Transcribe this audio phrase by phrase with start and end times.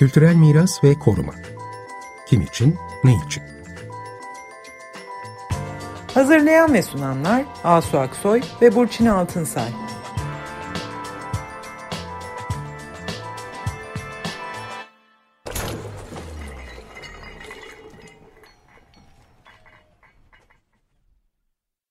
[0.00, 1.32] Kültürel miras ve koruma.
[2.26, 3.42] Kim için, ne için?
[6.14, 9.68] Hazırlayan ve sunanlar Asu Aksoy ve Burçin Altınsay.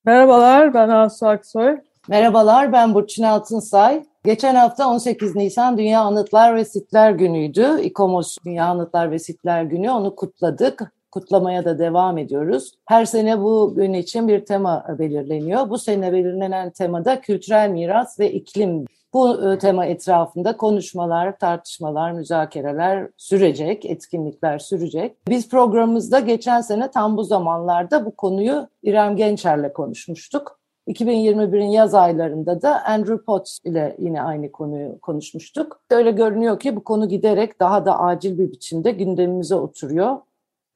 [0.05, 1.77] Merhabalar, ben Asu Aksoy.
[2.07, 4.08] Merhabalar, ben Burçin Altınsay.
[4.23, 7.81] Geçen hafta 18 Nisan Dünya Anıtlar ve Sitler Günü'ydü.
[7.81, 9.91] İKOMOS Dünya Anıtlar ve Sitler Günü.
[9.91, 10.93] Onu kutladık.
[11.11, 12.71] Kutlamaya da devam ediyoruz.
[12.85, 15.69] Her sene bu gün için bir tema belirleniyor.
[15.69, 18.85] Bu sene belirlenen temada kültürel miras ve iklim.
[19.13, 25.17] Bu e, tema etrafında konuşmalar, tartışmalar, müzakereler sürecek, etkinlikler sürecek.
[25.27, 30.58] Biz programımızda geçen sene tam bu zamanlarda bu konuyu İrem Gençer'le konuşmuştuk.
[30.89, 35.81] 2021'in yaz aylarında da Andrew Potts ile yine aynı konuyu konuşmuştuk.
[35.91, 40.17] Öyle görünüyor ki bu konu giderek daha da acil bir biçimde gündemimize oturuyor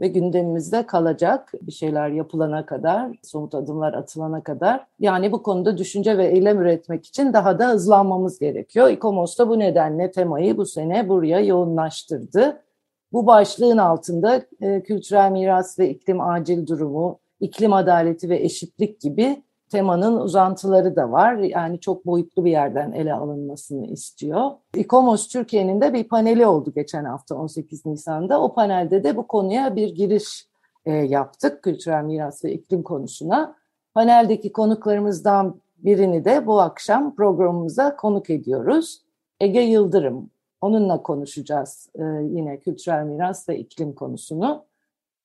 [0.01, 4.88] ve gündemimizde kalacak bir şeyler yapılana kadar, somut adımlar atılana kadar.
[4.99, 8.89] Yani bu konuda düşünce ve eylem üretmek için daha da hızlanmamız gerekiyor.
[8.89, 12.61] İKOMOS da bu nedenle temayı bu sene buraya yoğunlaştırdı.
[13.13, 19.43] Bu başlığın altında e, kültürel miras ve iklim acil durumu, iklim adaleti ve eşitlik gibi
[19.73, 21.35] temanın uzantıları da var.
[21.35, 24.52] Yani çok boyutlu bir yerden ele alınmasını istiyor.
[24.75, 28.41] İKOMOS Türkiye'nin de bir paneli oldu geçen hafta 18 Nisan'da.
[28.41, 30.47] O panelde de bu konuya bir giriş
[30.85, 33.55] e, yaptık kültürel miras ve iklim konusuna.
[33.94, 39.01] Paneldeki konuklarımızdan birini de bu akşam programımıza konuk ediyoruz.
[39.39, 40.29] Ege Yıldırım.
[40.61, 44.66] Onunla konuşacağız e, yine kültürel miras ve iklim konusunu.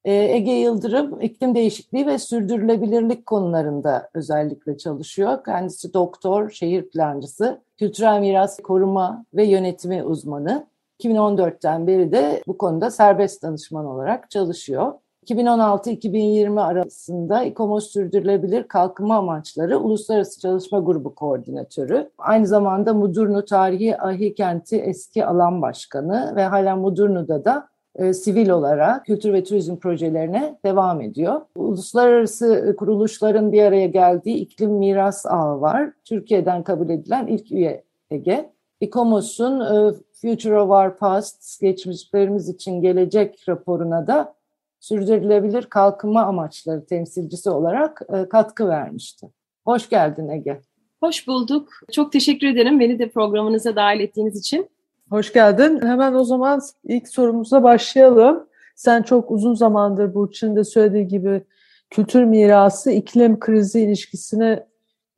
[0.04, 5.44] Ee, Ege Yıldırım iklim değişikliği ve sürdürülebilirlik konularında özellikle çalışıyor.
[5.44, 10.66] Kendisi doktor, şehir plancısı, kültürel miras koruma ve yönetimi uzmanı.
[11.00, 14.92] 2014'ten beri de bu konuda serbest danışman olarak çalışıyor.
[15.26, 22.10] 2016-2020 arasında İKOMOS Sürdürülebilir Kalkınma Amaçları Uluslararası Çalışma Grubu Koordinatörü.
[22.18, 28.48] Aynı zamanda Mudurnu Tarihi Ahi Kenti eski alan başkanı ve halen Mudurnu'da da e, sivil
[28.48, 31.40] olarak kültür ve turizm projelerine devam ediyor.
[31.56, 35.92] Uluslararası kuruluşların bir araya geldiği iklim miras ağı var.
[36.04, 38.50] Türkiye'den kabul edilen ilk üye Ege.
[38.80, 44.34] İKOMOS'un e, Future of Our Past, geçmişlerimiz için gelecek raporuna da
[44.80, 49.26] sürdürülebilir kalkınma amaçları temsilcisi olarak e, katkı vermişti.
[49.64, 50.60] Hoş geldin Ege.
[51.00, 51.68] Hoş bulduk.
[51.92, 54.68] Çok teşekkür ederim beni de programınıza dahil ettiğiniz için.
[55.10, 55.80] Hoş geldin.
[55.82, 58.46] Hemen o zaman ilk sorumuza başlayalım.
[58.76, 61.44] Sen çok uzun zamandır Burçin'in de söylediği gibi
[61.90, 64.60] kültür mirası, iklim krizi ilişkisini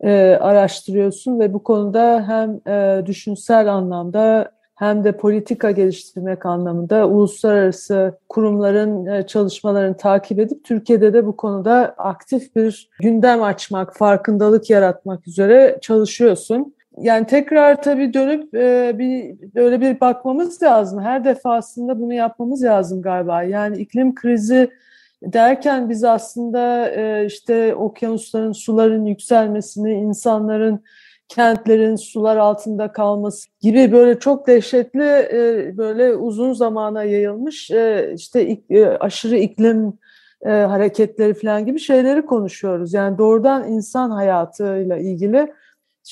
[0.01, 8.19] e, araştırıyorsun ve bu konuda hem e, düşünsel anlamda hem de politika geliştirmek anlamında uluslararası
[8.29, 15.29] kurumların e, çalışmalarını takip edip Türkiye'de de bu konuda aktif bir gündem açmak, farkındalık yaratmak
[15.29, 21.03] üzere çalışıyorsun yani tekrar tabii dönüp e, bir böyle bir bakmamız lazım.
[21.03, 23.43] Her defasında bunu yapmamız lazım galiba.
[23.43, 24.71] Yani iklim krizi
[25.23, 30.83] derken biz aslında e, işte okyanusların, suların yükselmesini, insanların
[31.29, 38.47] kentlerin sular altında kalması gibi böyle çok dehşetli e, böyle uzun zamana yayılmış e, işte
[38.47, 39.99] ik, e, aşırı iklim
[40.43, 42.95] e, hareketleri falan gibi şeyleri konuşuyoruz.
[42.95, 45.53] Yani doğrudan insan hayatıyla ilgili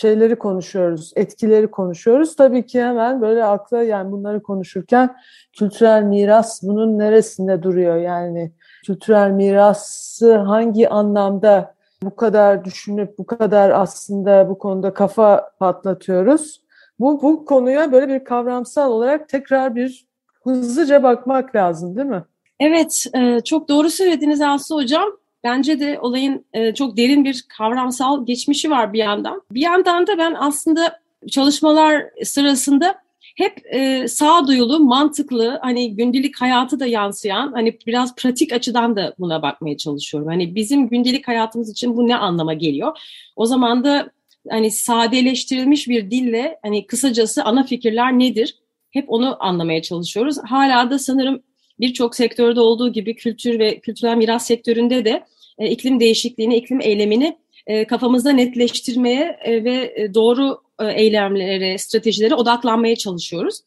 [0.01, 2.37] şeyleri konuşuyoruz, etkileri konuşuyoruz.
[2.37, 5.17] Tabii ki hemen böyle akla yani bunları konuşurken
[5.59, 7.97] kültürel miras bunun neresinde duruyor?
[7.97, 8.53] Yani
[8.87, 16.63] kültürel mirası hangi anlamda bu kadar düşünüp bu kadar aslında bu konuda kafa patlatıyoruz?
[17.01, 20.07] Bu, bu konuya böyle bir kavramsal olarak tekrar bir
[20.45, 22.25] hızlıca bakmak lazım değil mi?
[22.61, 25.09] Evet, e, çok doğru söylediniz Aslı Hocam.
[25.44, 29.43] Bence de olayın e, çok derin bir kavramsal geçmişi var bir yandan.
[29.50, 31.00] Bir yandan da ben aslında
[31.31, 32.94] çalışmalar sırasında
[33.37, 39.43] hep e, sağduyulu, mantıklı, hani gündelik hayatı da yansıyan, hani biraz pratik açıdan da buna
[39.43, 40.29] bakmaya çalışıyorum.
[40.29, 42.99] Hani bizim gündelik hayatımız için bu ne anlama geliyor?
[43.37, 44.11] O zaman da
[44.50, 48.56] hani sadeleştirilmiş bir dille hani kısacası ana fikirler nedir?
[48.91, 50.38] Hep onu anlamaya çalışıyoruz.
[50.49, 51.43] Hala da sanırım
[51.81, 55.25] birçok sektörde olduğu gibi kültür ve kültürel miras sektöründe de
[55.59, 57.37] e, iklim değişikliğini, iklim eylemini
[57.67, 63.61] e, kafamızda netleştirmeye e, ve e, doğru e, eylemlere, stratejilere odaklanmaya çalışıyoruz.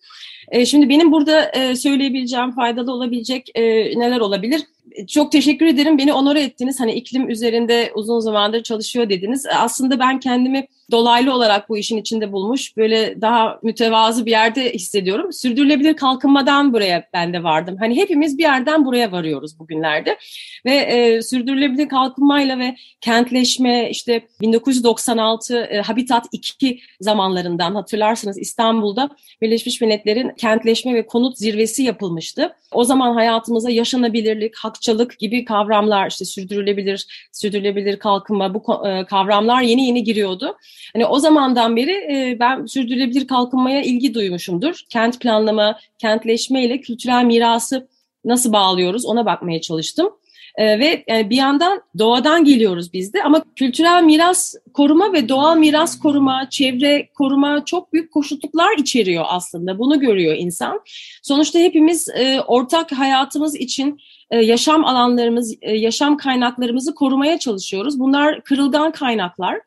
[0.51, 3.61] E, şimdi benim burada e, söyleyebileceğim, faydalı olabilecek e,
[3.99, 4.61] neler olabilir?
[5.07, 5.97] Çok teşekkür ederim.
[5.97, 6.79] Beni onore ettiniz.
[6.79, 9.45] Hani iklim üzerinde uzun zamandır çalışıyor dediniz.
[9.45, 15.33] Aslında ben kendimi dolaylı olarak bu işin içinde bulmuş, böyle daha mütevazı bir yerde hissediyorum.
[15.33, 17.75] Sürdürülebilir kalkınmadan buraya ben de vardım.
[17.79, 20.17] Hani hepimiz bir yerden buraya varıyoruz bugünlerde.
[20.65, 29.09] Ve e, sürdürülebilir kalkınmayla ve kentleşme işte 1996 e, Habitat 2 zamanlarından hatırlarsınız İstanbul'da
[29.41, 32.53] Birleşmiş Milletler'in kentleşme ve konut zirvesi yapılmıştı.
[32.71, 39.85] O zaman hayatımıza yaşanabilirlik, hakçılık gibi kavramlar işte sürdürülebilir, sürdürülebilir kalkınma bu e, kavramlar yeni
[39.85, 40.57] yeni giriyordu.
[40.93, 44.81] Hani o zamandan beri e, ben sürdürülebilir kalkınmaya ilgi duymuşumdur.
[44.89, 47.87] Kent planlama, kentleşme ile kültürel mirası
[48.25, 50.09] nasıl bağlıyoruz ona bakmaya çalıştım.
[50.55, 55.57] E, ve yani bir yandan doğadan geliyoruz biz de ama kültürel miras koruma ve doğal
[55.57, 59.79] miras koruma, çevre koruma çok büyük koşutluklar içeriyor aslında.
[59.79, 60.81] Bunu görüyor insan.
[61.23, 63.99] Sonuçta hepimiz e, ortak hayatımız için
[64.31, 67.99] e, yaşam alanlarımız, e, yaşam kaynaklarımızı korumaya çalışıyoruz.
[67.99, 69.61] Bunlar kırılgan kaynaklar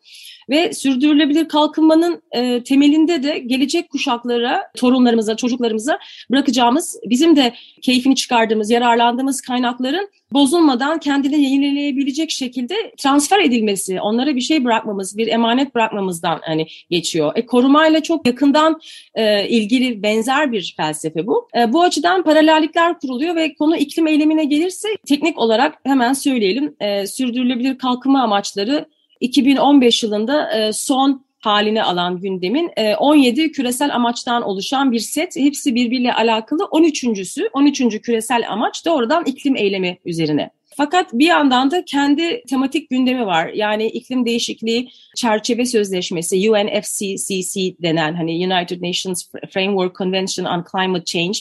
[0.51, 5.99] ve sürdürülebilir kalkınmanın e, temelinde de gelecek kuşaklara, torunlarımıza, çocuklarımıza
[6.31, 14.41] bırakacağımız, bizim de keyfini çıkardığımız, yararlandığımız kaynakların bozulmadan kendini yenileyebilecek şekilde transfer edilmesi, onlara bir
[14.41, 17.33] şey bırakmamız, bir emanet bırakmamızdan hani geçiyor.
[17.37, 18.81] E, korumayla çok yakından
[19.15, 21.49] e, ilgili benzer bir felsefe bu.
[21.57, 26.77] E, bu açıdan paralellikler kuruluyor ve konu iklim eylemine gelirse teknik olarak hemen söyleyelim.
[26.81, 28.89] E, sürdürülebilir kalkınma amaçları
[29.25, 35.37] 2015 yılında e, son halini alan gündemin 17 e, küresel amaçtan oluşan bir set.
[35.37, 38.01] Hepsi birbiriyle alakalı 13.sü 13.
[38.01, 40.51] küresel amaç doğrudan iklim eylemi üzerine.
[40.77, 43.49] Fakat bir yandan da kendi tematik gündemi var.
[43.55, 51.39] Yani iklim değişikliği çerçeve sözleşmesi UNFCCC denen hani United Nations Framework Convention on Climate Change.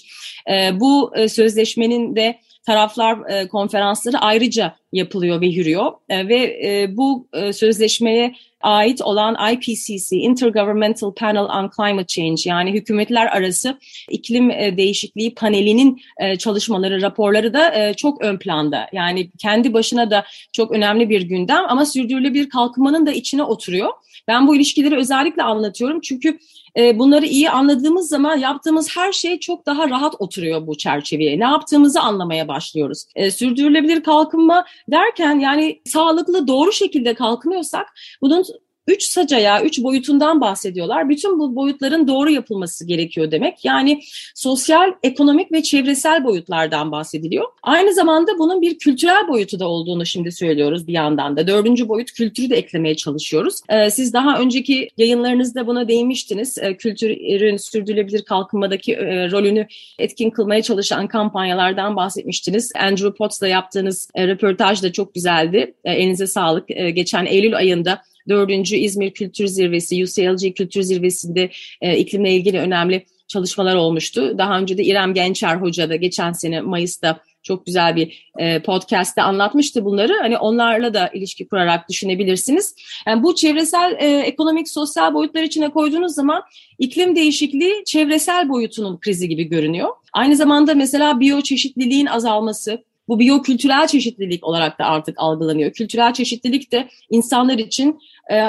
[0.51, 7.53] E, bu sözleşmenin de taraflar konferansları ayrıca yapılıyor ve yürüyor e, ve e, bu e,
[7.53, 13.79] sözleşmeye ait olan IPCC Intergovernmental Panel on Climate Change yani hükümetler arası
[14.09, 18.87] iklim e, değişikliği panelinin e, çalışmaları, raporları da e, çok ön planda.
[18.93, 23.89] Yani kendi başına da çok önemli bir gündem ama sürdürülebilir kalkınmanın da içine oturuyor.
[24.27, 26.39] Ben bu ilişkileri özellikle anlatıyorum çünkü
[26.77, 31.39] e, bunları iyi anladığımız zaman yaptığımız her şey çok daha rahat oturuyor bu çerçeveye.
[31.39, 33.05] Ne yaptığımızı anlamaya başlıyoruz.
[33.15, 37.87] E, sürdürülebilir kalkınma derken yani sağlıklı doğru şekilde kalkınıyorsak
[38.21, 38.43] bunun
[38.87, 41.09] üç sacaya, üç boyutundan bahsediyorlar.
[41.09, 43.65] Bütün bu boyutların doğru yapılması gerekiyor demek.
[43.65, 44.01] Yani
[44.35, 47.45] sosyal, ekonomik ve çevresel boyutlardan bahsediliyor.
[47.63, 51.47] Aynı zamanda bunun bir kültürel boyutu da olduğunu şimdi söylüyoruz bir yandan da.
[51.47, 53.55] Dördüncü boyut kültürü de eklemeye çalışıyoruz.
[53.69, 56.57] Ee, siz daha önceki yayınlarınızda buna değinmiştiniz.
[56.57, 59.67] Ee, kültürün sürdürülebilir kalkınmadaki e, rolünü
[59.99, 62.71] etkin kılmaya çalışan kampanyalardan bahsetmiştiniz.
[62.79, 65.73] Andrew Potts'la yaptığınız e, röportaj da çok güzeldi.
[65.83, 66.71] E, elinize sağlık.
[66.71, 71.49] E, geçen Eylül ayında Dördüncü İzmir Kültür Zirvesi, UCLG Kültür Zirvesi'nde
[71.81, 74.37] e, iklimle ilgili önemli çalışmalar olmuştu.
[74.37, 79.21] Daha önce de İrem Gençer Hoca da geçen sene Mayıs'ta çok güzel bir e, podcast'te
[79.21, 80.13] anlatmıştı bunları.
[80.21, 82.75] Hani onlarla da ilişki kurarak düşünebilirsiniz.
[83.07, 86.43] Yani bu çevresel, e, ekonomik, sosyal boyutlar içine koyduğunuz zaman
[86.79, 89.89] iklim değişikliği çevresel boyutunun krizi gibi görünüyor.
[90.13, 95.71] Aynı zamanda mesela biyoçeşitliliğin azalması, bu biyokültürel çeşitlilik olarak da artık algılanıyor.
[95.71, 97.99] Kültürel çeşitlilik de insanlar için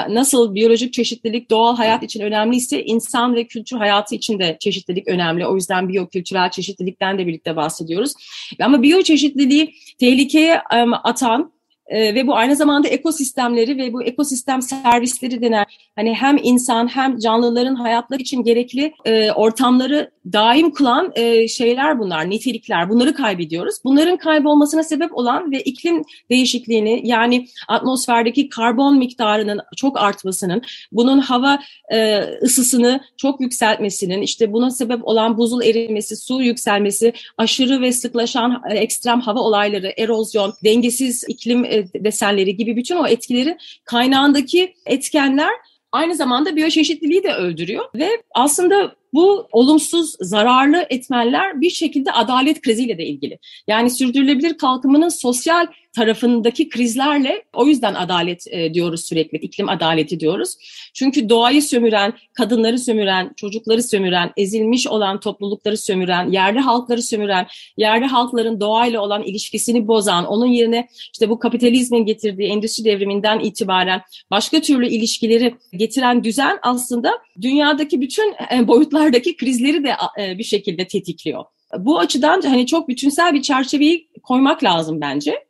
[0.08, 5.46] nasıl biyolojik çeşitlilik doğal hayat için önemliyse insan ve kültür hayatı için de çeşitlilik önemli.
[5.46, 8.12] O yüzden biyokültürel çeşitlilikten de birlikte bahsediyoruz.
[8.60, 10.60] Ama biyoçeşitliliği tehlikeye
[11.02, 11.53] atan
[11.86, 15.64] e, ve bu aynı zamanda ekosistemleri ve bu ekosistem servisleri denen
[15.96, 22.30] hani hem insan hem canlıların hayatları için gerekli e, ortamları daim kılan e, şeyler bunlar,
[22.30, 22.90] nitelikler.
[22.90, 23.74] Bunları kaybediyoruz.
[23.84, 30.62] Bunların kaybolmasına sebep olan ve iklim değişikliğini yani atmosferdeki karbon miktarının çok artmasının,
[30.92, 31.58] bunun hava
[31.92, 38.62] e, ısısını çok yükseltmesinin, işte buna sebep olan buzul erimesi, su yükselmesi, aşırı ve sıklaşan
[38.70, 45.50] e, ekstrem hava olayları, erozyon, dengesiz iklim e, desenleri gibi bütün o etkileri kaynağındaki etkenler
[45.92, 52.98] aynı zamanda biyoçeşitliliği de öldürüyor ve aslında bu olumsuz, zararlı etmenler bir şekilde adalet kriziyle
[52.98, 53.38] de ilgili.
[53.68, 60.54] Yani sürdürülebilir kalkınmanın sosyal tarafındaki krizlerle o yüzden adalet e, diyoruz sürekli, iklim adaleti diyoruz.
[60.94, 67.46] Çünkü doğayı sömüren, kadınları sömüren, çocukları sömüren, ezilmiş olan toplulukları sömüren, yerli halkları sömüren,
[67.76, 74.02] yerli halkların doğayla olan ilişkisini bozan, onun yerine işte bu kapitalizmin getirdiği endüstri devriminden itibaren
[74.30, 80.86] başka türlü ilişkileri getiren düzen aslında dünyadaki bütün e, boyutlardaki krizleri de e, bir şekilde
[80.86, 81.44] tetikliyor.
[81.78, 85.44] Bu açıdan hani çok bütünsel bir çerçeveyi koymak lazım bence.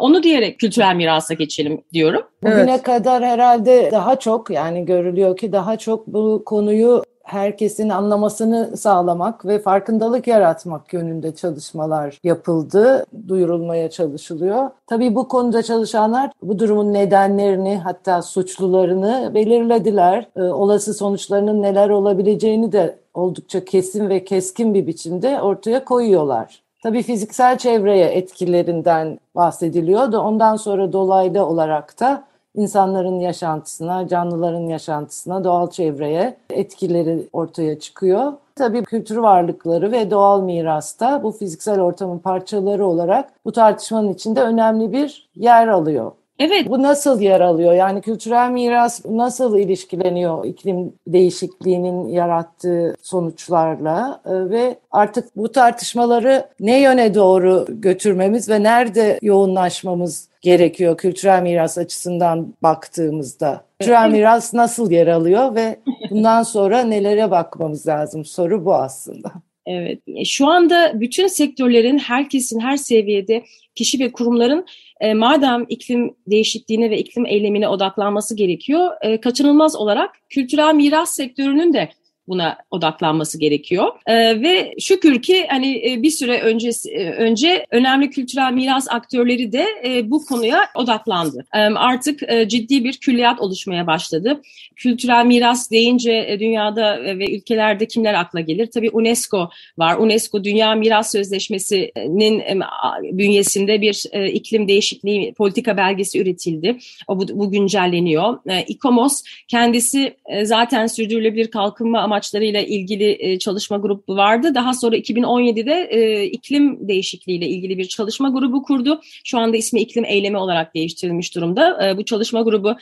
[0.00, 2.22] Onu diyerek kültürel mirasa geçelim diyorum.
[2.42, 2.82] Bugüne evet.
[2.82, 9.58] kadar herhalde daha çok yani görülüyor ki daha çok bu konuyu herkesin anlamasını sağlamak ve
[9.58, 14.70] farkındalık yaratmak yönünde çalışmalar yapıldı, duyurulmaya çalışılıyor.
[14.86, 20.28] Tabii bu konuda çalışanlar bu durumun nedenlerini hatta suçlularını belirlediler.
[20.36, 26.62] Ee, olası sonuçlarının neler olabileceğini de oldukça kesin ve keskin bir biçimde ortaya koyuyorlar.
[26.82, 32.24] Tabii fiziksel çevreye etkilerinden bahsediliyor da ondan sonra dolaylı olarak da
[32.54, 38.32] insanların yaşantısına, canlıların yaşantısına, doğal çevreye etkileri ortaya çıkıyor.
[38.54, 44.92] Tabii kültür varlıkları ve doğal mirasta bu fiziksel ortamın parçaları olarak bu tartışmanın içinde önemli
[44.92, 46.12] bir yer alıyor.
[46.38, 46.68] Evet.
[46.68, 47.72] Bu nasıl yer alıyor?
[47.72, 56.80] Yani kültürel miras nasıl ilişkileniyor iklim değişikliğinin yarattığı sonuçlarla e, ve artık bu tartışmaları ne
[56.80, 63.64] yöne doğru götürmemiz ve nerede yoğunlaşmamız gerekiyor kültürel miras açısından baktığımızda?
[63.78, 65.76] Kültürel miras nasıl yer alıyor ve
[66.10, 68.24] bundan sonra nelere bakmamız lazım?
[68.24, 69.32] Soru bu aslında.
[69.66, 73.42] Evet, e, şu anda bütün sektörlerin, herkesin, her seviyede
[73.74, 74.66] kişi ve kurumların
[75.02, 81.72] e, madem iklim değişikliğine ve iklim eylemine odaklanması gerekiyor, e, kaçınılmaz olarak kültürel miras sektörünün
[81.72, 81.88] de
[82.28, 83.92] buna odaklanması gerekiyor.
[84.06, 89.52] E, ve şükür ki hani e, bir süre önce e, önce önemli kültürel miras aktörleri
[89.52, 91.44] de e, bu konuya odaklandı.
[91.54, 94.40] E, artık e, ciddi bir külliyat oluşmaya başladı.
[94.76, 98.66] Kültürel miras deyince e, dünyada ve ülkelerde kimler akla gelir?
[98.66, 99.96] Tabii UNESCO var.
[99.96, 102.58] UNESCO Dünya Miras Sözleşmesi'nin e,
[103.02, 106.78] bünyesinde bir e, iklim değişikliği politika belgesi üretildi.
[107.08, 108.38] O bu, bu güncelleniyor.
[108.50, 114.54] E, İKOMOS kendisi e, zaten sürdürülebilir kalkınma amaçlarıyla ilgili e, çalışma grubu vardı.
[114.54, 119.00] Daha sonra 2017'de e, iklim değişikliğiyle ilgili bir çalışma grubu kurdu.
[119.24, 121.88] Şu anda ismi iklim eylemi olarak değiştirilmiş durumda.
[121.88, 122.76] E, bu çalışma grubu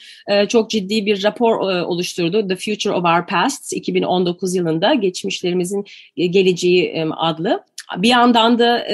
[0.48, 2.48] çok ciddi bir rapor oluşturdu.
[2.48, 5.84] The Future of Our Past 2019 yılında geçmişlerimizin
[6.16, 7.64] geleceği adlı.
[7.96, 8.86] Bir yandan da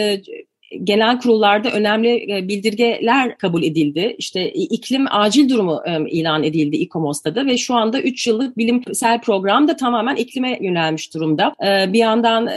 [0.84, 4.14] genel kurullarda önemli e, bildirgeler kabul edildi.
[4.18, 9.20] İşte iklim acil durumu e, ilan edildi İKOMOS'ta da ve şu anda 3 yıllık bilimsel
[9.20, 11.54] program da tamamen iklime yönelmiş durumda.
[11.66, 12.48] E, bir yandan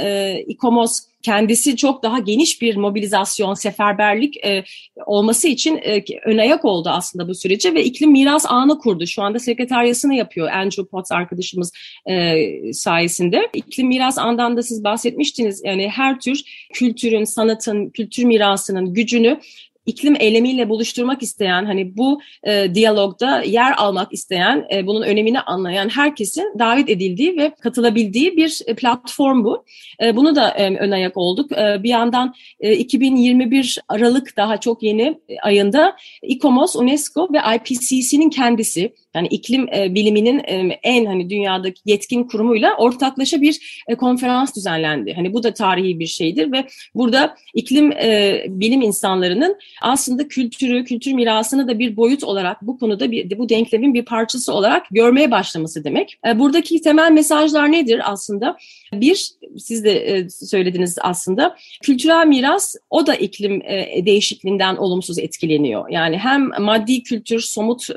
[0.47, 4.63] İKOMOS kendisi çok daha geniş bir mobilizasyon, seferberlik e,
[5.05, 9.07] olması için e, ön ayak oldu aslında bu sürece ve iklim miras ağını kurdu.
[9.07, 11.71] Şu anda sekreteryasını yapıyor Andrew Potts arkadaşımız
[12.05, 13.49] e, sayesinde.
[13.53, 15.61] İklim miras ağından da siz bahsetmiştiniz.
[15.65, 16.41] Yani her tür
[16.73, 19.39] kültürün, sanatın, kültür mirasının gücünü
[19.89, 25.89] iklim eylemiyle buluşturmak isteyen, hani bu e, diyalogda yer almak isteyen, e, bunun önemini anlayan
[25.89, 29.65] herkesin davet edildiği ve katılabildiği bir e, platform bu.
[30.03, 31.51] E, bunu da e, ön ayak olduk.
[31.51, 38.93] E, bir yandan e, 2021 Aralık daha çok yeni ayında ICOMOS, UNESCO ve IPCC'nin kendisi
[39.15, 45.13] yani iklim e, biliminin e, en hani dünyadaki yetkin kurumuyla ortaklaşa bir e, konferans düzenlendi.
[45.13, 51.13] Hani bu da tarihi bir şeydir ve burada iklim e, bilim insanlarının aslında kültürü, kültür
[51.13, 55.83] mirasını da bir boyut olarak bu konuda bir, bu denklemin bir parçası olarak görmeye başlaması
[55.83, 56.19] demek.
[56.27, 58.57] E, buradaki temel mesajlar nedir aslında?
[58.93, 65.89] Bir, siz de e, söylediniz aslında, kültürel miras o da iklim e, değişikliğinden olumsuz etkileniyor.
[65.89, 67.89] Yani hem maddi kültür, somut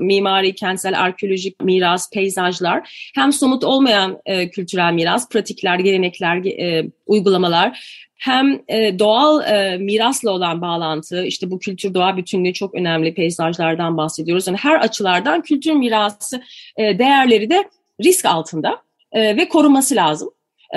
[0.00, 4.18] mimari, kentsel arkeolojik miras, peyzajlar, hem somut olmayan
[4.52, 6.42] kültürel miras, pratikler, gelenekler,
[7.06, 13.14] uygulamalar, hem e, doğal e, mirasla olan bağlantı, işte bu kültür doğa bütünlüğü çok önemli
[13.14, 14.46] peyzajlardan bahsediyoruz.
[14.46, 16.42] Yani her açılardan kültür mirası
[16.76, 17.68] e, değerleri de
[18.04, 18.82] risk altında
[19.14, 20.30] ve korunması lazım.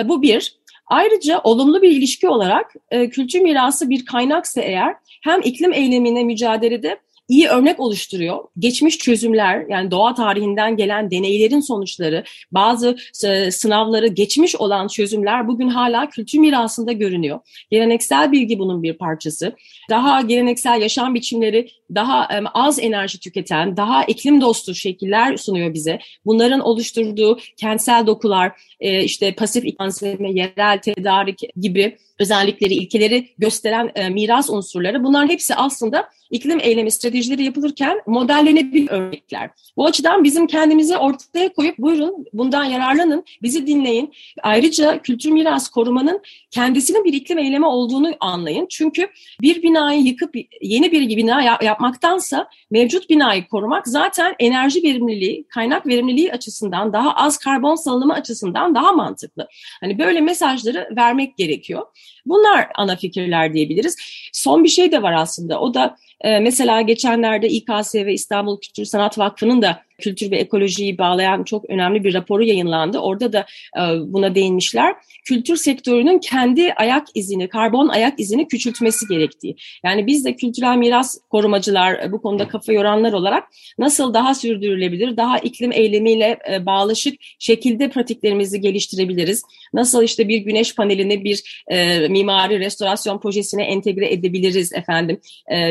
[0.03, 0.55] Bu bir.
[0.87, 2.73] Ayrıca olumlu bir ilişki olarak
[3.11, 8.43] kültür mirası bir kaynaksa eğer hem iklim eylemine mücadelede iyi örnek oluşturuyor.
[8.59, 15.67] Geçmiş çözümler yani doğa tarihinden gelen deneylerin sonuçları, bazı e, sınavları geçmiş olan çözümler bugün
[15.69, 17.39] hala kültür mirasında görünüyor.
[17.71, 19.55] Geleneksel bilgi bunun bir parçası.
[19.89, 25.99] Daha geleneksel yaşam biçimleri daha az enerji tüketen, daha iklim dostu şekiller sunuyor bize.
[26.25, 34.09] Bunların oluşturduğu kentsel dokular, e, işte pasif malzeme, yerel tedarik gibi özellikleri, ilkeleri gösteren e,
[34.09, 39.49] miras unsurları bunların hepsi aslında iklim eylemi stratejileri yapılırken modellenebilir örnekler.
[39.77, 44.13] Bu açıdan bizim kendimizi ortaya koyup buyurun bundan yararlanın, bizi dinleyin.
[44.43, 46.21] Ayrıca kültür miras korumanın
[46.51, 48.67] kendisinin bir iklim eylemi olduğunu anlayın.
[48.69, 49.07] Çünkü
[49.41, 56.31] bir binayı yıkıp yeni bir bina yapmaktansa mevcut binayı korumak zaten enerji verimliliği, kaynak verimliliği
[56.31, 59.47] açısından daha az karbon salınımı açısından daha mantıklı.
[59.81, 61.85] Hani böyle mesajları vermek gerekiyor.
[62.25, 63.95] Bunlar ana fikirler diyebiliriz.
[64.33, 65.59] Son bir şey de var aslında.
[65.59, 71.43] O da mesela geçenlerde İKS ve İstanbul Kültür Sanat Vakfı'nın da kültür ve ekolojiyi bağlayan
[71.43, 72.99] çok önemli bir raporu yayınlandı.
[72.99, 73.45] Orada da
[73.77, 73.81] e,
[74.13, 74.95] buna değinmişler.
[75.25, 79.55] Kültür sektörünün kendi ayak izini, karbon ayak izini küçültmesi gerektiği.
[79.85, 83.43] Yani biz de kültürel miras korumacılar, e, bu konuda kafa yoranlar olarak
[83.77, 89.43] nasıl daha sürdürülebilir, daha iklim eylemiyle e, bağlaşık şekilde pratiklerimizi geliştirebiliriz?
[89.73, 91.63] Nasıl işte bir güneş panelini bir
[92.09, 95.19] mimari restorasyon projesine entegre edebiliriz efendim?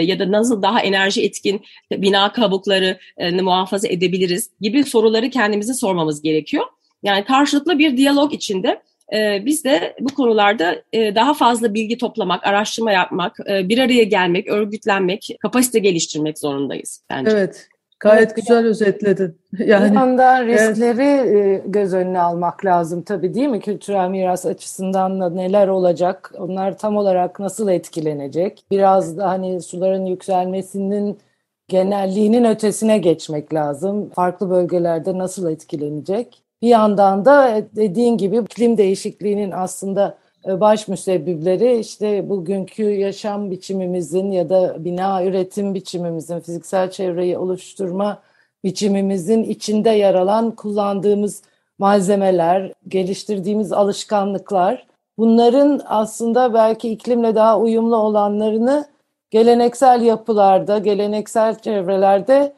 [0.02, 1.60] Ya da nasıl daha enerji etkin
[1.92, 4.21] bina kabuklarını muhafaza edebiliriz?
[4.22, 6.64] Yapabiliriz gibi soruları kendimize sormamız gerekiyor.
[7.02, 12.46] Yani karşılıklı bir diyalog içinde e, biz de bu konularda e, daha fazla bilgi toplamak,
[12.46, 17.30] araştırma yapmak, e, bir araya gelmek, örgütlenmek, kapasite geliştirmek zorundayız bence.
[17.30, 17.68] Evet,
[18.00, 19.42] gayet evet, güzel özetledin.
[19.58, 21.62] Yani, bir yandan riskleri evet.
[21.66, 23.60] göz önüne almak lazım tabii değil mi?
[23.60, 28.64] Kültürel miras açısından da neler olacak, onlar tam olarak nasıl etkilenecek?
[28.70, 31.18] Biraz da hani suların yükselmesinin
[31.72, 34.10] genelliğinin ötesine geçmek lazım.
[34.10, 36.42] Farklı bölgelerde nasıl etkilenecek?
[36.62, 44.30] Bir yandan da dediğin gibi iklim değişikliğinin aslında e, baş müsebbipleri işte bugünkü yaşam biçimimizin
[44.30, 48.18] ya da bina üretim biçimimizin, fiziksel çevreyi oluşturma
[48.64, 51.42] biçimimizin içinde yer alan kullandığımız
[51.78, 54.86] malzemeler, geliştirdiğimiz alışkanlıklar
[55.18, 58.91] bunların aslında belki iklimle daha uyumlu olanlarını
[59.32, 62.52] geleneksel yapılarda, geleneksel çevrelerde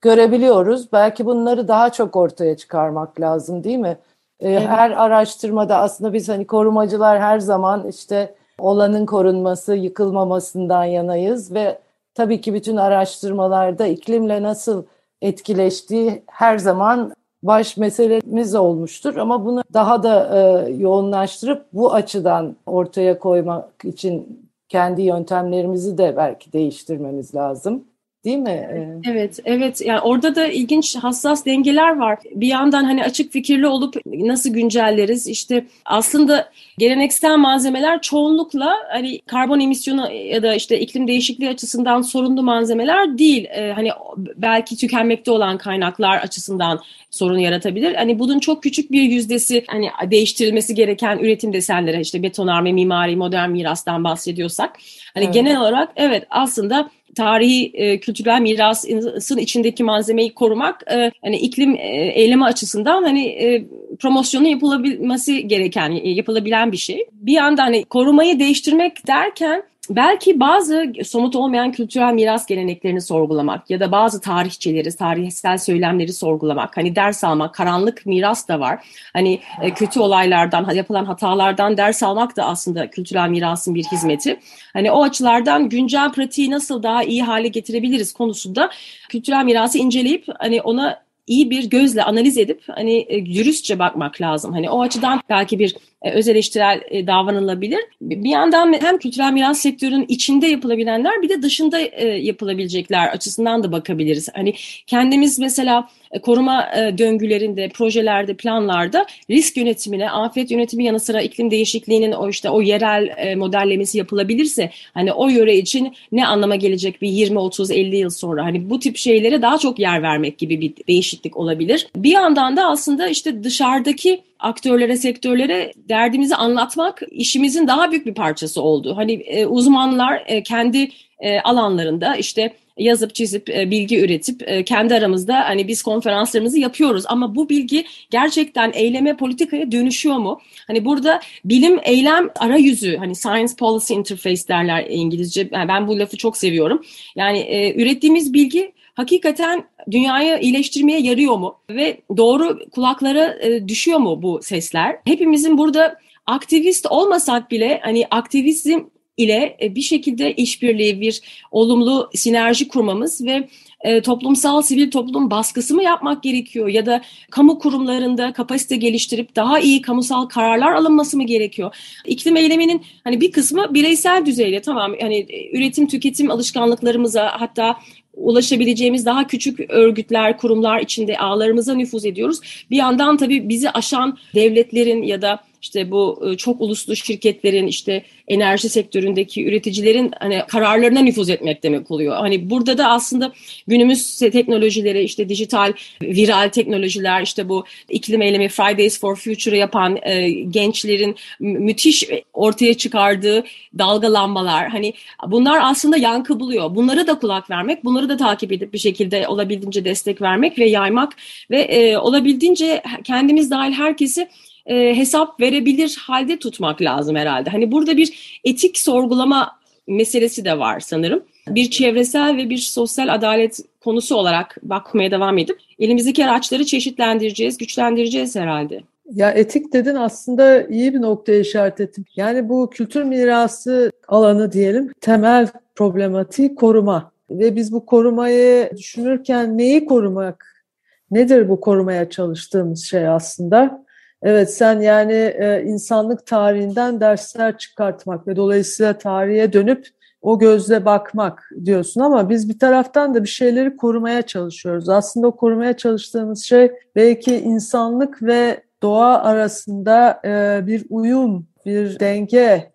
[0.00, 0.92] görebiliyoruz.
[0.92, 3.98] Belki bunları daha çok ortaya çıkarmak lazım değil mi?
[4.40, 4.68] Ee, evet.
[4.68, 11.78] Her araştırmada aslında biz hani korumacılar her zaman işte olanın korunması, yıkılmamasından yanayız ve
[12.14, 14.84] tabii ki bütün araştırmalarda iklimle nasıl
[15.22, 17.12] etkileştiği her zaman
[17.42, 25.02] baş meselemiz olmuştur ama bunu daha da e, yoğunlaştırıp bu açıdan ortaya koymak için kendi
[25.02, 27.87] yöntemlerimizi de belki değiştirmemiz lazım.
[28.24, 28.50] Değil mi?
[28.50, 29.80] Ee, evet, evet.
[29.80, 32.18] Yani orada da ilginç, hassas dengeler var.
[32.34, 35.26] Bir yandan hani açık fikirli olup nasıl güncelleriz?
[35.26, 42.42] İşte aslında geleneksel malzemeler çoğunlukla hani karbon emisyonu ya da işte iklim değişikliği açısından sorunlu
[42.42, 43.44] malzemeler değil.
[43.44, 43.90] Ee, hani
[44.36, 47.94] belki tükenmekte olan kaynaklar açısından sorun yaratabilir.
[47.94, 53.50] Hani bunun çok küçük bir yüzdesi hani değiştirilmesi gereken üretim desenleri işte betonarme, mimari, modern
[53.50, 54.78] mirastan bahsediyorsak.
[55.14, 55.34] Hani evet.
[55.34, 62.12] genel olarak evet aslında tarihi e, kültürel mirasın içindeki malzemeyi korumak e, hani iklim e,
[62.14, 63.66] eylemi açısından hani e,
[64.00, 67.06] promosyonu yapılabilmesi gereken yapılabilen bir şey.
[67.12, 73.80] Bir yandan hani korumayı değiştirmek derken belki bazı somut olmayan kültürel miras geleneklerini sorgulamak ya
[73.80, 78.84] da bazı tarihçeleri, tarihsel söylemleri sorgulamak, hani ders almak, karanlık miras da var.
[79.12, 84.40] Hani e, kötü olaylardan, yapılan hatalardan ders almak da aslında kültürel mirasın bir hizmeti.
[84.72, 88.70] Hani o açılardan güncel pratiği nasıl daha iyi hale getirebiliriz konusunda
[89.08, 94.52] kültürel mirası inceleyip hani ona iyi bir gözle analiz edip hani e, dürüstçe bakmak lazım.
[94.52, 97.80] Hani o açıdan belki bir e, öz eleştirel e, davranılabilir.
[98.00, 104.28] Bir yandan hem kültürel miras sektörünün içinde yapılabilenler bir de dışında yapılabilecekler açısından da bakabiliriz.
[104.34, 104.54] Hani
[104.86, 105.88] kendimiz mesela
[106.22, 112.62] koruma döngülerinde, projelerde, planlarda risk yönetimine, afet yönetimi yanı sıra iklim değişikliğinin o işte o
[112.62, 118.10] yerel modellemesi yapılabilirse hani o yöre için ne anlama gelecek bir 20, 30, 50 yıl
[118.10, 121.86] sonra hani bu tip şeylere daha çok yer vermek gibi bir değişiklik olabilir.
[121.96, 128.62] Bir yandan da aslında işte dışarıdaki aktörlere, sektörlere derdimizi anlatmak işimizin daha büyük bir parçası
[128.62, 128.96] oldu.
[128.96, 130.88] Hani e, uzmanlar e, kendi
[131.20, 137.04] e, alanlarında işte yazıp çizip e, bilgi üretip e, kendi aramızda hani biz konferanslarımızı yapıyoruz
[137.06, 140.40] ama bu bilgi gerçekten eyleme politikaya dönüşüyor mu?
[140.66, 145.48] Hani burada bilim eylem arayüzü hani science policy interface derler İngilizce.
[145.52, 146.82] Yani ben bu lafı çok seviyorum.
[147.16, 151.58] Yani e, ürettiğimiz bilgi hakikaten dünyayı iyileştirmeye yarıyor mu?
[151.70, 154.96] Ve doğru kulaklara e, düşüyor mu bu sesler?
[155.04, 158.80] Hepimizin burada aktivist olmasak bile hani aktivizm
[159.18, 163.48] ile e, bir şekilde işbirliği, bir olumlu sinerji kurmamız ve
[163.80, 169.60] e, toplumsal sivil toplum baskısı mı yapmak gerekiyor ya da kamu kurumlarında kapasite geliştirip daha
[169.60, 171.76] iyi kamusal kararlar alınması mı gerekiyor?
[172.06, 177.76] İklim eyleminin hani bir kısmı bireysel düzeyde tamam hani üretim tüketim alışkanlıklarımıza hatta
[178.14, 182.40] ulaşabileceğimiz daha küçük örgütler, kurumlar içinde ağlarımıza nüfuz ediyoruz.
[182.70, 188.04] Bir yandan tabii bizi aşan devletlerin ya da işte bu e, çok uluslu şirketlerin işte
[188.28, 192.16] enerji sektöründeki üreticilerin hani kararlarına nüfuz etmek demek oluyor.
[192.16, 193.32] Hani burada da aslında
[193.66, 200.30] günümüz teknolojileri işte dijital viral teknolojiler işte bu iklim eylemi Fridays for Future yapan e,
[200.30, 203.44] gençlerin müthiş ortaya çıkardığı
[203.78, 204.94] dalgalanmalar hani
[205.26, 206.74] bunlar aslında yankı buluyor.
[206.74, 211.16] Bunlara da kulak vermek, bunları da takip edip bir şekilde olabildiğince destek vermek ve yaymak
[211.50, 214.28] ve e, olabildiğince kendimiz dahil herkesi
[214.68, 217.50] e, hesap verebilir halde tutmak lazım herhalde.
[217.50, 221.22] Hani burada bir etik sorgulama meselesi de var sanırım.
[221.48, 228.36] Bir çevresel ve bir sosyal adalet konusu olarak bakmaya devam edip elimizdeki araçları çeşitlendireceğiz, güçlendireceğiz
[228.36, 228.80] herhalde.
[229.14, 232.06] Ya etik dedin aslında iyi bir noktaya işaret ettin.
[232.16, 237.12] Yani bu kültür mirası alanı diyelim temel problematiği koruma.
[237.30, 240.66] Ve biz bu korumayı düşünürken neyi korumak,
[241.10, 243.84] nedir bu korumaya çalıştığımız şey aslında?
[244.22, 249.86] Evet sen yani e, insanlık tarihinden dersler çıkartmak ve dolayısıyla tarihe dönüp
[250.22, 254.88] o gözle bakmak diyorsun ama biz bir taraftan da bir şeyleri korumaya çalışıyoruz.
[254.88, 262.72] Aslında o korumaya çalıştığımız şey belki insanlık ve doğa arasında e, bir uyum, bir denge,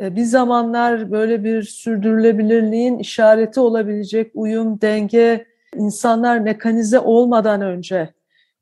[0.00, 8.15] e, bir zamanlar böyle bir sürdürülebilirliğin işareti olabilecek uyum, denge, insanlar mekanize olmadan önce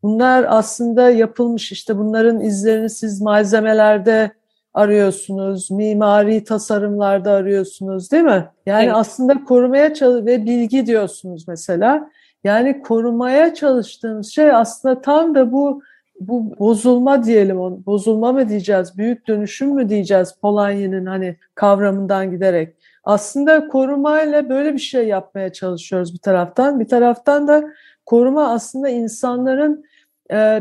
[0.04, 4.30] Bunlar aslında yapılmış işte bunların izlerini siz malzemelerde
[4.74, 8.48] arıyorsunuz, mimari tasarımlarda arıyorsunuz değil mi?
[8.66, 8.94] Yani evet.
[8.94, 12.10] aslında korumaya çalış ve bilgi diyorsunuz mesela.
[12.44, 15.82] Yani korumaya çalıştığımız şey aslında tam da bu
[16.20, 22.74] bu bozulma diyelim, bozulma mı diyeceğiz, büyük dönüşüm mü diyeceğiz Polanyi'nin hani kavramından giderek.
[23.04, 26.80] Aslında korumayla böyle bir şey yapmaya çalışıyoruz bir taraftan.
[26.80, 27.64] Bir taraftan da
[28.06, 29.84] koruma aslında insanların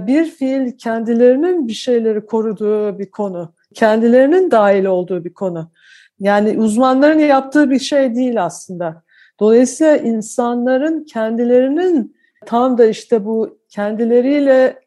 [0.08, 3.54] bir fiil kendilerinin bir şeyleri koruduğu bir konu.
[3.74, 5.72] Kendilerinin dahil olduğu bir konu.
[6.20, 9.04] Yani uzmanların yaptığı bir şey değil aslında.
[9.40, 14.80] Dolayısıyla insanların kendilerinin tam da işte bu kendileriyle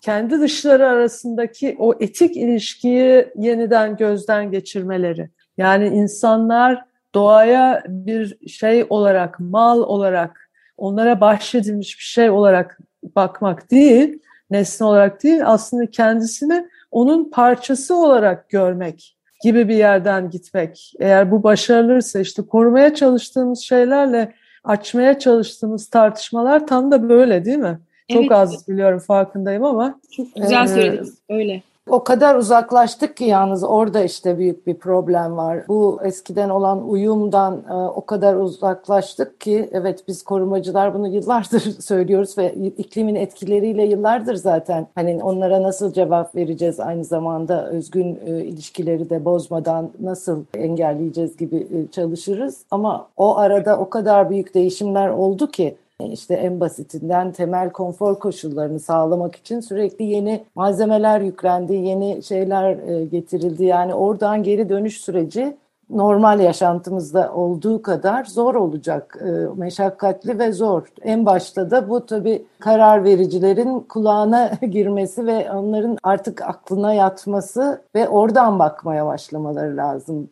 [0.00, 5.30] kendi dışları arasındaki o etik ilişkiyi yeniden gözden geçirmeleri.
[5.56, 12.78] Yani insanlar doğaya bir şey olarak, mal olarak, onlara bahşedilmiş bir şey olarak
[13.18, 14.18] bakmak değil,
[14.50, 20.92] nesne olarak değil, aslında kendisini onun parçası olarak görmek gibi bir yerden gitmek.
[21.00, 24.32] Eğer bu başarılırsa işte korumaya çalıştığımız şeylerle
[24.64, 27.80] açmaya çalıştığımız tartışmalar tam da böyle değil mi?
[28.08, 28.22] Evet.
[28.22, 30.00] Çok az biliyorum farkındayım ama.
[30.16, 31.18] Çok güzel e, söylediniz.
[31.28, 31.62] Öyle.
[31.90, 35.64] O kadar uzaklaştık ki yalnız orada işte büyük bir problem var.
[35.68, 42.38] Bu eskiden olan uyumdan e, o kadar uzaklaştık ki evet biz korumacılar bunu yıllardır söylüyoruz
[42.38, 49.10] ve iklimin etkileriyle yıllardır zaten hani onlara nasıl cevap vereceğiz aynı zamanda özgün e, ilişkileri
[49.10, 52.64] de bozmadan nasıl engelleyeceğiz gibi e, çalışırız.
[52.70, 58.80] Ama o arada o kadar büyük değişimler oldu ki işte en basitinden temel konfor koşullarını
[58.80, 63.64] sağlamak için sürekli yeni malzemeler yüklendi, yeni şeyler e, getirildi.
[63.64, 65.56] Yani oradan geri dönüş süreci
[65.90, 70.92] normal yaşantımızda olduğu kadar zor olacak, e, meşakkatli ve zor.
[71.02, 78.08] En başta da bu tabii karar vericilerin kulağına girmesi ve onların artık aklına yatması ve
[78.08, 80.30] oradan bakmaya başlamaları lazım.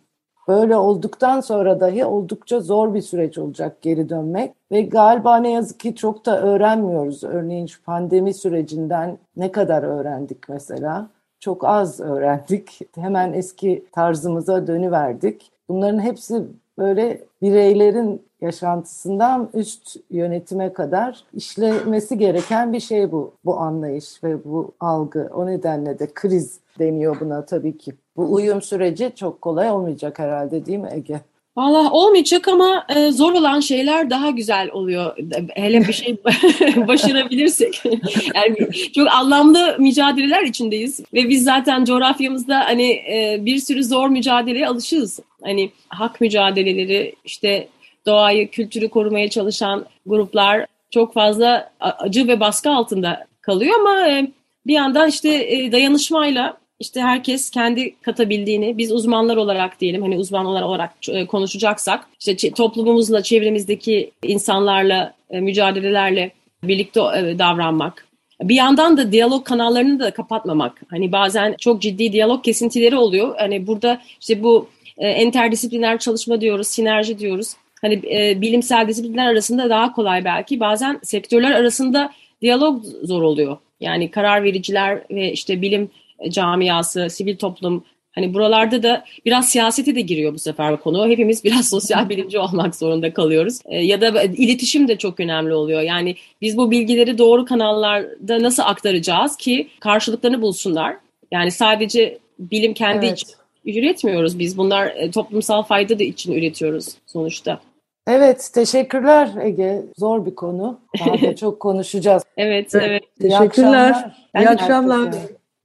[0.49, 4.55] Böyle olduktan sonra dahi oldukça zor bir süreç olacak geri dönmek.
[4.73, 7.25] Ve galiba ne yazık ki çok da öğrenmiyoruz.
[7.25, 11.09] Örneğin şu pandemi sürecinden ne kadar öğrendik mesela?
[11.41, 12.81] Çok az öğrendik.
[12.95, 15.51] Hemen eski tarzımıza dönüverdik.
[15.69, 16.43] Bunların hepsi
[16.79, 23.35] böyle bireylerin yaşantısından üst yönetime kadar işlemesi gereken bir şey bu.
[23.45, 25.31] Bu anlayış ve bu algı.
[25.35, 27.93] O nedenle de kriz deniyor buna tabii ki.
[28.17, 31.21] Bu uyum süreci çok kolay olmayacak herhalde değil mi Ege?
[31.57, 35.17] Valla olmayacak ama e, zor olan şeyler daha güzel oluyor.
[35.55, 36.17] Hele bir şey
[36.89, 37.83] başarabilirsek.
[38.35, 38.57] yani
[38.95, 41.01] çok anlamlı mücadeleler içindeyiz.
[41.15, 45.21] Ve biz zaten coğrafyamızda hani e, bir sürü zor mücadeleye alışığız.
[45.43, 47.69] Hani hak mücadeleleri, işte
[48.07, 54.27] doğayı, kültürü korumaya çalışan gruplar çok fazla acı ve baskı altında kalıyor ama e,
[54.67, 60.63] bir yandan işte e, dayanışmayla işte herkes kendi katabildiğini biz uzmanlar olarak diyelim hani uzmanlar
[60.63, 66.31] olarak e, konuşacaksak işte toplumumuzla çevremizdeki insanlarla e, mücadelelerle
[66.63, 68.07] birlikte e, davranmak.
[68.43, 70.81] Bir yandan da diyalog kanallarını da kapatmamak.
[70.91, 73.35] Hani bazen çok ciddi diyalog kesintileri oluyor.
[73.39, 77.53] Hani burada işte bu interdisipliner çalışma diyoruz, sinerji diyoruz.
[77.81, 78.03] Hani
[78.41, 80.61] bilimsel disiplinler arasında daha kolay belki.
[80.61, 82.13] Bazen sektörler arasında
[82.43, 83.57] diyalog zor oluyor.
[83.81, 85.91] Yani karar vericiler ve işte bilim
[86.31, 87.85] camiası, sivil toplum
[88.17, 91.09] hani buralarda da biraz siyasete de giriyor bu sefer konu.
[91.09, 93.61] Hepimiz biraz sosyal bilimci olmak zorunda kalıyoruz.
[93.67, 95.81] E, ya da iletişim de çok önemli oluyor.
[95.81, 100.97] Yani biz bu bilgileri doğru kanallarda nasıl aktaracağız ki karşılıklarını bulsunlar.
[101.33, 103.19] Yani sadece bilim kendi evet.
[103.19, 104.59] için üretmiyoruz biz.
[104.59, 107.61] Bunlar e, toplumsal fayda da için üretiyoruz sonuçta.
[108.09, 109.83] Evet, teşekkürler Ege.
[109.99, 110.81] Zor bir konu.
[111.01, 112.23] Daha da çok konuşacağız.
[112.37, 113.03] evet, evet.
[113.21, 113.43] Teşekkürler.
[113.43, 114.17] İyi akşamlar.
[114.37, 115.15] İyi akşamlar.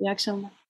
[0.02, 0.61] İyi akşamlar.